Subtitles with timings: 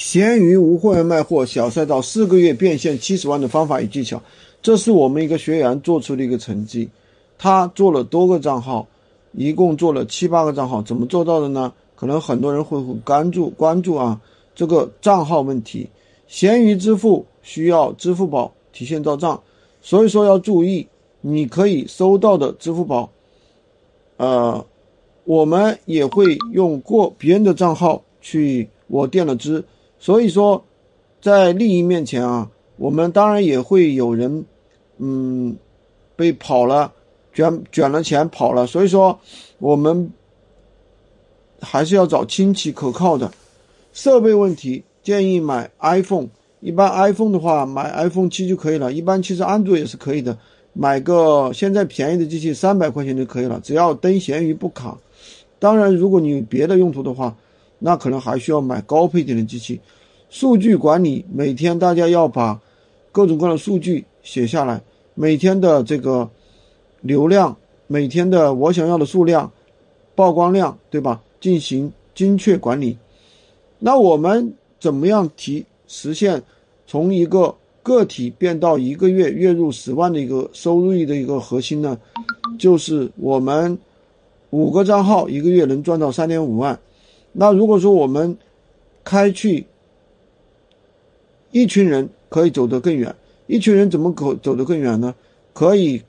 [0.00, 4.22] 闲鱼无货源卖货，小赛道四个月变现七十万的方法与技巧，
[4.62, 6.88] 这是我们一个学员做出的一个成绩。
[7.36, 8.88] 他做了多个账号，
[9.32, 11.70] 一共做了七八个账号，怎么做到的呢？
[11.96, 14.18] 可能很多人会很关注关注啊
[14.54, 15.86] 这个账号问题。
[16.26, 19.42] 闲鱼支付需要支付宝提现到账，
[19.82, 20.88] 所以说要注意，
[21.20, 23.10] 你可以收到的支付宝，
[24.16, 24.64] 呃，
[25.24, 29.62] 我们也会用过别人的账号去我垫了资。
[30.02, 30.64] 所以说，
[31.20, 34.46] 在利益面前啊，我们当然也会有人，
[34.96, 35.54] 嗯，
[36.16, 36.90] 被跑了，
[37.34, 38.66] 卷卷了钱跑了。
[38.66, 39.20] 所以说，
[39.58, 40.10] 我们
[41.60, 43.30] 还是要找亲戚可靠的。
[43.92, 46.28] 设备问题，建议买 iPhone。
[46.60, 48.90] 一般 iPhone 的话，买 iPhone 七就可以了。
[48.90, 50.38] 一般其实安卓也是可以的，
[50.72, 54.96] 买个现在便宜的机器，三百块钱就可以了，只要登闲鱼不卡。
[55.58, 57.36] 当然，如果你有别的用途的话。
[57.82, 59.80] 那可能还需要买高配点的机器，
[60.30, 62.60] 数据管理每天大家要把
[63.10, 64.80] 各种各样的数据写下来，
[65.14, 66.30] 每天的这个
[67.00, 67.56] 流量，
[67.88, 69.50] 每天的我想要的数量，
[70.14, 71.20] 曝光量，对吧？
[71.40, 72.96] 进行精确管理。
[73.80, 76.40] 那我们怎么样提实现
[76.86, 81.98] 从一个个体变到一个月月入十万的一个收入的一个核心呢？
[82.56, 83.76] 就是我们
[84.50, 86.78] 五个账号一个月能赚到三点五万。
[87.32, 88.36] 那如果说我们
[89.02, 89.66] 开去
[91.52, 93.14] 一群人可以走得更远，
[93.46, 95.14] 一群人怎么可走得更远呢？
[95.52, 96.00] 可以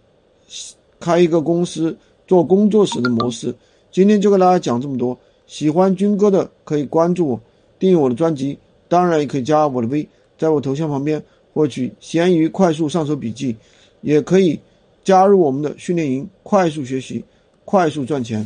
[1.00, 3.54] 开一个公司做工作室的模式。
[3.92, 5.18] 今天就跟大家讲这么多，
[5.48, 7.42] 喜欢军哥的可以关注我，
[7.80, 11.22] 订阅我的专辑，当然也可以加我的微，在我头像旁边
[11.54, 13.56] 获取闲鱼快速上手笔记，
[14.02, 14.60] 也可以
[15.04, 17.24] 加入我们的训练营，快速学习，
[17.66, 18.46] 快速赚钱。